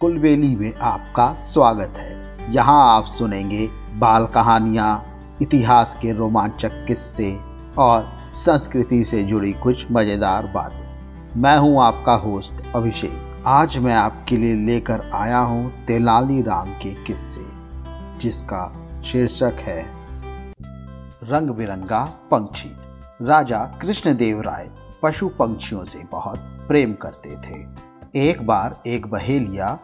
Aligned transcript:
कुलबेली 0.00 0.54
में 0.56 0.74
आपका 0.74 1.32
स्वागत 1.44 1.94
है। 1.96 2.52
यहाँ 2.52 2.76
आप 2.90 3.06
सुनेंगे 3.06 3.66
बाल 3.98 4.26
कहानियाँ, 4.26 4.92
इतिहास 5.42 5.96
के 6.02 6.12
रोमांचक 6.12 6.84
किस्से 6.86 7.28
और 7.78 8.06
संस्कृति 8.36 9.02
से 9.04 9.22
जुड़ी 9.22 9.52
कुछ 9.52 9.84
मज़ेदार 9.92 10.46
बातें। 10.46 11.40
मैं 11.40 11.56
हूँ 11.58 11.82
आपका 11.82 12.14
होस्ट 12.14 12.74
अभिषेक। 12.74 13.42
आज 13.46 13.76
मैं 13.78 13.94
आपके 13.94 14.36
लिए 14.36 14.54
लेकर 14.66 15.00
आया 15.14 15.38
हूँ 15.38 15.70
तेलाली 15.86 16.40
राम 16.42 16.72
के 16.74 16.94
किस्से, 17.04 17.44
जिसका 18.22 18.64
शीर्षक 19.02 19.60
है 19.60 19.80
रंग 21.24 21.56
बिरंगा 21.56 22.02
पंक्षी 22.30 22.72
राजा 23.22 23.64
कृष्णदेव 23.82 24.40
राय 24.40 24.70
पशु 25.02 25.28
पंक्षियों 25.38 25.84
से 25.84 26.02
बहुत 26.12 26.48
प्रेम 26.68 26.94
करते 27.02 27.36
थे। 27.38 27.62
एक 28.30 28.46
बार 28.46 28.82
एक 28.86 29.06
बहेलिया 29.06 29.78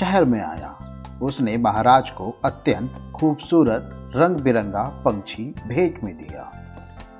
शहर 0.00 0.24
में 0.24 0.42
आया। 0.42 0.74
उसने 1.22 1.56
महाराज 1.56 2.10
को 2.10 2.40
अत्यंत 2.44 3.12
खूबसूरत 3.16 4.12
रंग 4.16 4.36
बिरंगा 4.36 4.82
पंछी 4.82 5.54
भेंट 5.68 6.04
में 6.04 6.16
दिया। 6.16 6.52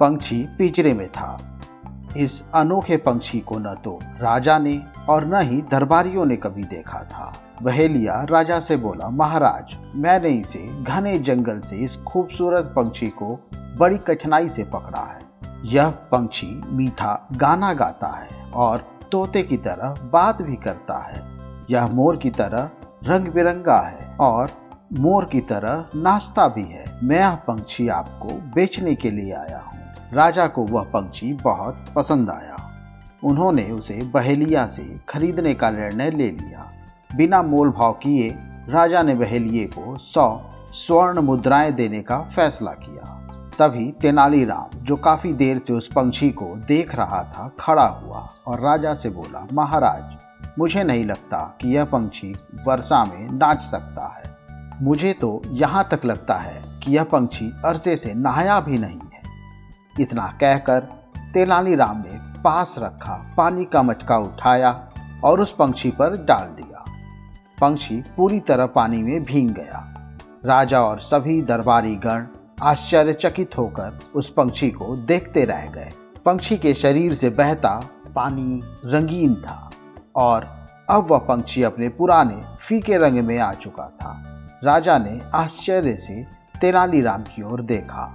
पंछी 0.00 0.48
पिंजरे 0.58 0.94
में 0.94 1.08
था। 1.08 1.58
इस 2.16 2.42
अनोखे 2.54 2.96
पंछी 2.96 3.40
को 3.40 3.58
न 3.58 3.74
तो 3.84 3.98
राजा 4.02 4.58
ने 4.58 4.82
और 5.08 5.24
न 5.24 5.40
ही 5.40 5.62
दरबारियों 5.62 6.24
ने 6.24 6.36
कभी 6.36 6.62
देखा 6.62 6.98
था। 6.98 7.32
बहेलिया 7.62 8.22
राजा 8.22 8.60
से 8.60 8.76
बोला, 8.76 9.08
महाराज, 9.08 9.76
मैंने 9.94 10.28
इसे 10.28 10.82
घने 10.82 11.18
जंगल 11.18 11.60
से 11.60 11.76
इस 11.76 11.96
खूबसूरत 11.96 12.64
पंछी 12.64 13.06
को 13.06 13.38
बड़ी 13.78 13.98
कठिनाई 13.98 14.48
से 14.48 14.64
पकड़ा 14.64 15.02
है। 15.02 15.20
यह 15.64 15.90
पंछी 15.90 16.62
मीठा 16.66 17.28
गाना 17.32 17.72
गाता 17.72 18.08
है 18.08 18.50
और 18.50 18.84
तोते 19.12 19.42
की 19.42 19.56
तरह 19.56 19.94
बात 20.12 20.42
भी 20.42 20.56
करता 20.56 20.98
है। 20.98 21.31
यह 21.70 21.86
मोर 21.86 22.16
की 22.16 22.30
तरह 22.30 22.70
रंग 23.04 23.28
बिरंगा 23.28 23.76
है 23.76 24.16
और 24.20 24.50
मोर 24.98 25.24
की 25.24 25.40
तरह 25.40 25.84
नाश्ता 25.94 26.48
भी 26.48 26.62
है। 26.62 26.84
मैं 27.02 27.18
यह 27.18 27.34
पंछी 27.34 27.88
आपको 27.88 28.28
बेचने 28.28 28.94
के 28.94 29.10
लिए 29.10 29.32
आया 29.32 29.58
हूँ। 29.58 29.80
राजा 30.12 30.46
को 30.46 30.62
वह 30.62 30.82
पंछी 30.82 31.32
बहुत 31.32 31.84
पसंद 31.96 32.30
आया। 32.30 32.56
उन्होंने 33.24 33.70
उसे 33.70 33.94
बहेलिया 33.94 34.66
से 34.66 35.00
खरीदने 35.08 35.54
का 35.54 35.70
निर्णय 35.70 36.10
ले 36.10 36.30
लिया। 36.30 36.72
बिना 37.16 37.42
मोल 37.42 37.70
भाव 37.70 37.92
किए 37.92 38.28
राजा 38.68 39.02
ने 39.02 39.14
बहेलिए 39.14 39.66
को 39.66 39.98
सौ 39.98 40.50
स्वर्ण 40.72 41.20
मुद्राएँ 41.20 41.72
देने 41.72 42.02
का 42.02 42.18
फैसला 42.18 42.70
किया। 42.70 43.18
तभी 43.58 43.92
तेनालीराम, 44.02 44.78
जो 44.78 44.96
काफ़ी 44.96 45.32
देर 45.32 45.58
से 45.58 45.72
उस 45.72 45.86
पंछी 45.86 46.30
को 46.30 46.44
देख 46.44 46.94
रहा 46.94 47.22
था, 47.22 47.52
खड़ा 47.60 47.86
हुआ 47.86 48.28
और 48.46 48.60
राजा 48.60 48.94
से 48.94 49.08
बोला, 49.10 49.46
महाराज 49.52 50.16
मुझे 50.58 50.82
नहीं 50.84 51.04
लगता 51.04 51.58
कि 51.60 51.68
यह 51.68 51.84
पंछी 51.84 52.34
वर्षा 52.66 53.04
में 53.04 53.30
नाच 53.30 53.62
सकता 53.62 54.06
है। 54.06 54.36
मुझे 54.82 55.12
तो 55.12 55.42
यहाँ 55.46 55.88
तक 55.90 56.04
लगता 56.04 56.34
है 56.34 56.80
कि 56.80 56.92
यह 56.92 57.04
पंछी 57.04 57.52
अरसे 57.64 57.96
से 57.96 58.14
नहाया 58.14 58.60
भी 58.60 58.78
नहीं 58.78 59.00
है। 59.14 59.22
इतना 60.00 60.26
कहकर 60.40 60.80
तेनालीराम 61.34 61.96
ने 61.96 62.42
पास 62.42 62.74
रखा 62.78 63.34
पानी 63.36 63.64
का 63.64 63.82
मटका 63.82 64.18
उठाया 64.18 64.88
और 65.24 65.40
उस 65.40 65.52
पंछी 65.52 65.90
पर 65.90 66.16
डाल 66.16 66.46
दिया। 66.46 66.84
पंछी 67.60 68.04
पूरी 68.16 68.40
तरह 68.40 68.66
पानी 68.66 69.02
में 69.02 69.24
भींग 69.24 69.50
गया। 69.50 69.88
राजा 70.46 70.80
और 70.80 71.00
सभी 71.00 71.42
दरबारी 71.42 71.94
गण 71.94 72.26
आश्चर्यचकित 72.62 73.58
होकर 73.58 73.98
उस 74.14 74.30
पंछी 74.30 74.70
को 74.70 74.96
देखते 74.96 75.44
रह 75.44 75.66
गए। 75.66 75.90
पंछी 76.24 76.56
के 76.56 76.74
शरीर 76.74 77.14
से 77.14 77.30
बहता 77.30 77.80
पानी 78.14 78.60
रंगीन 78.84 79.34
था। 79.34 79.70
और 80.16 80.62
अब 80.90 81.10
वह 81.10 81.18
पंक्षी 81.18 81.62
अपने 81.62 81.88
पुराने 81.88 82.42
फीके 82.66 82.96
रंग 82.96 83.18
में 83.18 83.38
आ 83.38 83.52
चुका 83.52 83.82
था। 83.82 84.22
राजा 84.64 84.98
ने 84.98 85.20
आश्चर्य 85.34 85.96
से 85.96 86.26
तेनालीराम 86.60 87.22
की 87.22 87.42
ओर 87.42 87.62
देखा। 87.62 88.14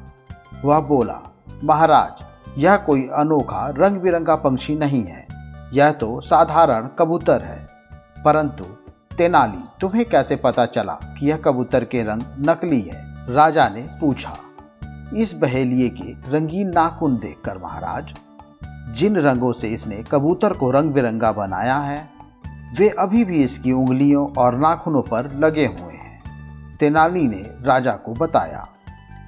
वह 0.65 0.79
बोला, 0.79 1.33
महाराज, 1.63 2.25
यह 2.57 2.75
कोई 2.77 3.02
अनोखा 3.02 3.73
रंग 3.77 4.02
बिरंगा 4.02 4.36
पंक्षी 4.36 4.75
नहीं 4.75 5.03
है। 5.03 5.27
यह 5.73 5.91
तो 5.91 6.21
साधारण 6.21 6.89
कबूतर 6.99 7.43
है। 7.43 7.67
परंतु 8.25 8.63
तेनाली, 9.17 9.63
तुम्हें 9.81 10.05
कैसे 10.05 10.36
पता 10.36 10.65
चला 10.65 10.93
कि 10.93 11.30
यह 11.30 11.37
कबूतर 11.37 11.83
के 11.83 12.03
रंग 12.03 12.21
नकली 12.49 12.81
है? 12.81 13.33
राजा 13.33 13.69
ने 13.69 13.87
पूछा। 14.02 14.33
इस 15.15 15.33
बहेलिए 15.33 15.89
के 15.89 16.31
रंगीन 16.31 16.69
नाखून 16.69 17.15
देखकर, 17.17 17.57
महाराज 17.57 18.05
जिन 18.87 19.15
रंगों 19.15 19.53
से 19.53 19.67
इसने 19.67 20.03
कबूतर 20.11 20.53
को 20.53 20.71
रंग 20.71 20.92
बिरंगा 20.92 21.31
बनाया 21.31 21.75
है, 21.75 22.09
वे 22.80 22.89
अभी 22.89 23.25
भी 23.25 23.43
इसकी 23.43 23.71
उंगलियों 23.71 24.30
और 24.37 24.58
नाखूनों 24.58 25.02
पर 25.02 25.36
लगे 25.39 25.65
हुए 25.65 25.93
हैं। 25.93 26.21
तेनाली 26.80 27.27
ने 27.27 27.43
राजा 27.64 27.92
को 27.92 28.14
बताया। 28.14 28.67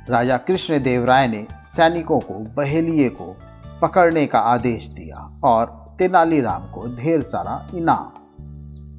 राजा 0.10 0.38
कृष्णदेव 0.38 1.06
राय 1.06 1.28
ने 1.28 1.48
सैनिकों 1.64 2.20
को 2.20 2.34
बहेलिए 2.34 3.10
को 3.10 3.36
पकड़ने 3.82 4.26
का 4.26 4.40
आदेश 4.40 4.88
दिया 4.88 5.40
और 5.44 5.96
तेनालीराम 6.00 6.62
को 6.62 6.96
ढेर 6.96 7.22
सारा 7.22 7.68
इनाम। 7.76 8.10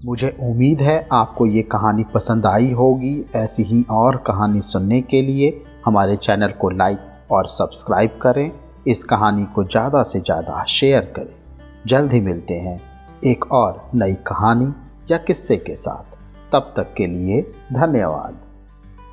मुझे 0.05 0.37
उम्मीद 0.41 0.81
है 0.81 1.09
आपको 1.13 1.47
ये 1.47 1.63
कहानी 1.63 2.05
पसंद 2.05 2.47
आई 2.47 2.73
होगी। 2.73 3.27
ऐसी 3.35 3.63
ही 3.63 3.87
और 3.91 4.17
कहानी 4.17 4.63
सुनने 4.63 5.01
के 5.01 5.23
लिए 5.23 5.65
हमारे 5.87 6.17
चैनल 6.17 6.49
को 6.49 6.71
लाइक 6.71 6.99
और 7.31 7.49
सब्सक्राइब 7.49 8.19
करें। 8.23 8.53
इस 8.89 9.05
कहानी 9.05 9.45
को 9.45 9.65
ज़्यादा 9.65 10.03
से 10.03 10.21
ज़्यादा 10.21 10.65
शेयर 10.65 11.13
करें। 11.17 11.35
जल्द 11.87 12.13
ही 12.13 12.21
मिलते 12.21 12.55
हैं 12.55 12.81
एक 13.25 13.53
और 13.53 13.91
नई 13.95 14.15
कहानी 14.15 14.73
या 15.11 15.19
किस्से 15.19 15.57
के 15.57 15.77
साथ। 15.77 16.17
तब 16.53 16.73
तक 16.77 16.95
के 16.97 17.07
लिए 17.07 17.43
धन्यवाद। 17.73 18.39